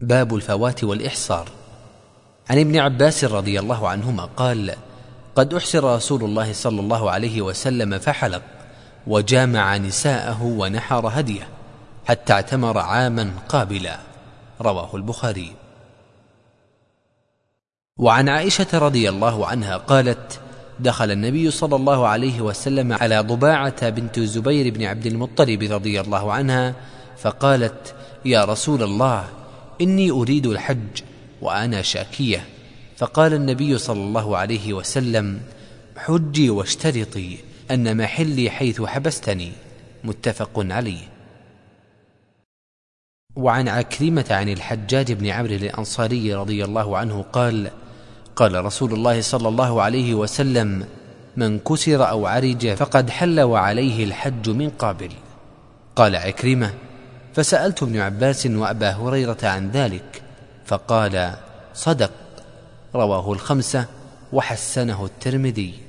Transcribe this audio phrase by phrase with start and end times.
[0.00, 1.48] باب الفوات والإحصار.
[2.50, 4.74] عن ابن عباس رضي الله عنهما قال
[5.34, 8.42] قد أحسر رسول الله صلى الله عليه وسلم فحلق
[9.06, 11.48] وجامع نساءه ونحر هديه
[12.06, 13.98] حتى اعتمر عاما قابلا.
[14.60, 15.52] رواه البخاري.
[17.96, 20.40] وعن عائشة رضي الله عنها قالت
[20.80, 26.32] دخل النبي صلى الله عليه وسلم على ضباعة بنت الزبير بن عبد المطلب رضي الله
[26.32, 26.74] عنها
[27.18, 27.94] فقالت
[28.24, 29.28] يا رسول الله
[29.80, 31.02] إني أريد الحج
[31.42, 32.44] وأنا شاكية.
[32.96, 35.40] فقال النبي صلى الله عليه وسلم
[35.96, 37.38] حجي واشترطي
[37.70, 39.52] أن محلي حيث حبستني.
[40.04, 41.08] متفق عليه.
[43.36, 47.70] وعن عكرمة عن الحجاج بن عمرو الأنصاري رضي الله عنه قال
[48.36, 50.86] قال رسول الله صلى الله عليه وسلم
[51.36, 55.10] من كسر أو عرج فقد حل وعليه الحج من قابل.
[55.96, 56.74] قال عكرمة
[57.38, 60.22] فسألت ابن عباس وأبا هريرة عن ذلك
[60.66, 61.34] فقال
[61.74, 62.10] صدق.
[62.94, 63.84] رواه الخمسة
[64.32, 65.87] وحسنه الترمذي.